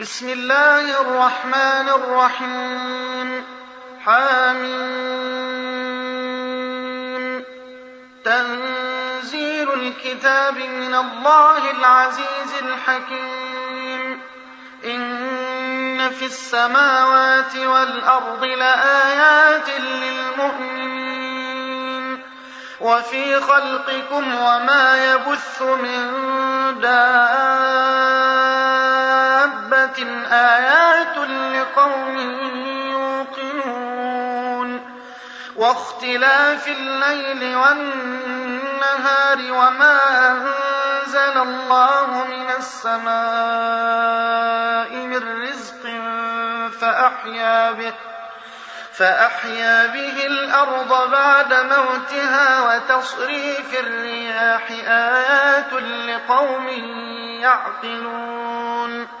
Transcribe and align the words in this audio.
بسم 0.00 0.28
الله 0.28 1.00
الرحمن 1.00 1.88
الرحيم. 1.88 3.44
حامين 4.04 4.64
تنزيل 8.24 9.72
الكتاب 9.72 10.56
من 10.56 10.94
الله 10.94 11.70
العزيز 11.70 12.52
الحكيم. 12.62 14.20
إن 14.84 16.10
في 16.10 16.24
السماوات 16.26 17.56
والأرض 17.56 18.44
لآيات 18.44 19.68
للمؤمنين. 19.80 20.80
وفي 22.80 23.40
خلقكم 23.40 24.34
وما 24.34 25.12
يبث 25.12 25.62
من 25.62 26.10
دابة 29.70 30.26
آيات 30.32 31.16
لقوم 31.54 32.16
يوقنون 32.90 34.80
واختلاف 35.56 36.68
الليل 36.68 37.56
والنهار 37.56 39.38
وما 39.38 40.30
أنزل 40.30 41.38
الله 41.38 42.24
من 42.24 42.50
السماء 42.58 43.10
من 44.96 45.42
رزق 45.42 45.82
فأحيا 46.80 47.70
به 47.70 47.92
فأحيا 48.92 49.86
به 49.86 50.26
الأرض 50.26 51.10
بعد 51.10 51.54
موتها 51.54 52.60
وتصريف 52.60 53.80
الرياح 53.80 54.70
آيات 54.86 55.72
لقوم 55.82 56.68
يعقلون 57.40 59.20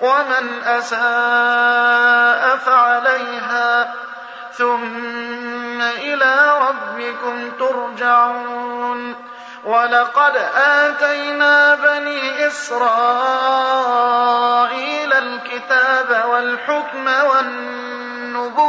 ومن 0.00 0.62
أساء 0.64 2.56
فعليها 2.56 3.94
ثم 4.52 5.82
إلى 5.82 6.58
ربكم 6.60 7.50
ترجعون. 7.50 9.34
ولقد 9.64 10.36
آتينا 10.56 11.74
بني 11.74 12.46
إسرائيل 12.46 13.84
الكتاب 15.12 16.24
والحكم 16.28 17.06
والنبوة 17.30 18.68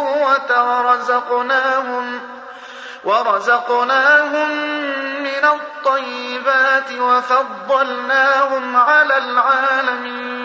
ورزقناهم 0.49 2.19
ورزقناهم 3.03 4.49
من 5.23 5.45
الطيبات 5.45 6.91
وفضلناهم 6.91 8.75
على 8.75 9.17
العالمين. 9.17 10.44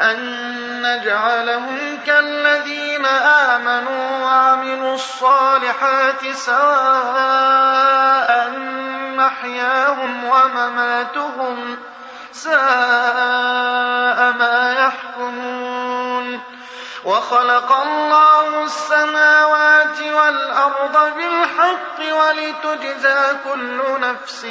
أن 0.00 0.16
نجعلهم 0.82 1.98
كالذين 2.06 3.06
آمنوا 3.06 4.24
وعملوا 4.24 4.94
الصالحات 4.94 6.26
سواء 6.32 7.70
محياهم 9.16 10.24
ومماتهم 10.24 11.76
ساء 12.32 12.60
ما 14.32 14.74
يحكمون. 14.78 16.40
وخلق 17.04 17.72
الله 17.82 18.64
السماوات 18.64 20.00
والأرض 20.00 21.14
بالحق 21.16 21.98
ولتجزى 21.98 23.36
كل 23.44 23.80
نفس 24.00 24.46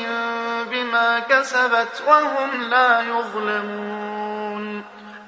بما 0.66 1.20
كسبت 1.20 2.04
وهم 2.08 2.64
لا 2.64 3.02
يظلمون. 3.02 4.99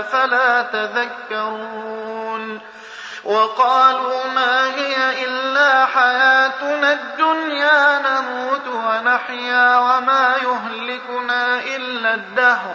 أفلا 0.00 0.62
تذكرون 0.62 2.60
وقالوا 3.24 4.26
ما 4.34 4.66
هي 4.66 5.24
إلا 5.24 5.86
حياتنا 5.86 6.92
الدنيا 6.92 7.98
نموت 7.98 8.68
ونحيا 8.68 9.78
وما 9.78 10.34
يهلكنا 10.36 11.60
إلا 11.76 12.14
الدهر 12.14 12.74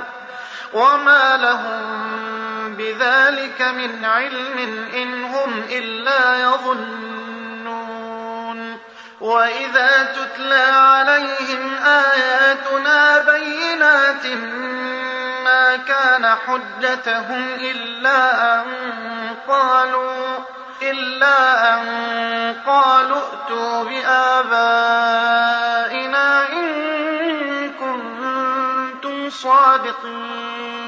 وما 0.74 1.38
لهم 1.38 2.76
بذلك 2.76 3.62
من 3.62 4.06
علم 4.06 4.88
إن 4.96 5.24
هم 5.24 5.64
إلا 5.70 6.42
يظنون 6.42 7.18
وإذا 9.22 10.04
تتلى 10.04 10.72
عليهم 10.72 11.76
آياتنا 11.86 13.18
بينات 13.18 14.26
ما 15.48 15.78
كان 15.78 16.26
حجتهم 16.26 17.44
إلا 17.60 18.54
أن 18.56 18.66
قالوا 19.48 20.38
إلا 20.82 21.74
أن 21.74 21.86
قالوا 22.68 23.18
ائتوا 23.18 23.84
بآبائنا 23.84 24.90
إن 26.54 26.68
كنتم 27.80 29.30
صادقين. 29.30 30.88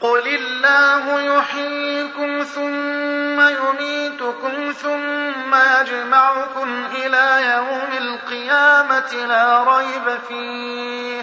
قل 0.00 0.26
الله 0.28 1.20
يحييكم 1.20 2.42
ثم 2.42 3.40
يميتكم 3.40 4.72
ثم 4.72 5.54
يجمعكم 5.54 6.86
إلى 6.94 7.52
يوم 7.52 7.90
القيامة 7.98 9.26
لا 9.26 9.64
ريب 9.64 10.18
فيه 10.28 11.22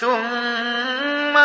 ثم 0.00 1.19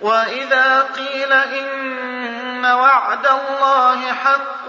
وإذا 0.00 0.82
قيل 0.82 1.32
إن 1.32 2.64
وعد 2.64 3.26
الله 3.26 4.12
حق 4.12 4.66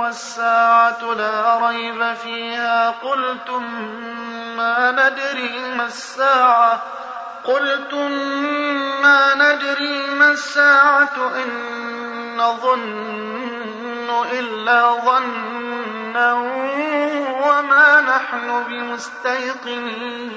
والساعة 0.00 1.14
لا 1.14 1.68
ريب 1.68 2.14
فيها 2.14 2.90
قلتم 2.90 3.62
ما 4.56 4.90
ندري 4.90 5.74
ما 5.76 5.84
الساعة 5.84 6.82
قلتم 7.44 8.10
ما 9.02 9.34
ندري 9.34 10.10
ما 10.10 10.30
الساعة 10.30 11.32
إن 11.36 11.50
نظن 12.36 14.24
إلا 14.32 14.90
ظنا 15.04 16.32
وما 17.42 18.00
نحن 18.00 18.64
بمستيقنين 18.68 20.36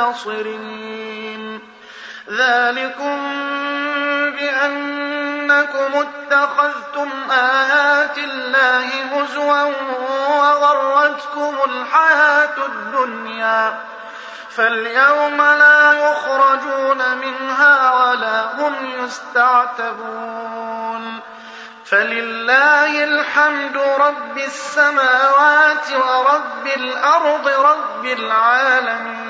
ناصرين. 0.00 1.60
ذلكم 2.30 3.18
بأنكم 4.38 5.90
اتخذتم 5.94 7.10
آيات 7.30 8.18
الله 8.18 8.86
هزوا 9.12 9.62
وغرتكم 10.28 11.54
الحياة 11.64 12.56
الدنيا 12.66 13.78
فاليوم 14.50 15.42
لا 15.42 15.92
يخرجون 15.92 17.16
منها 17.16 17.90
استعتبون 19.04 21.20
فلله 21.84 23.04
الحمد 23.04 23.76
رب 23.76 24.38
السماوات 24.38 25.92
ورب 25.92 26.66
الأرض 26.76 27.48
رب 27.48 28.04
العالمين. 28.04 29.29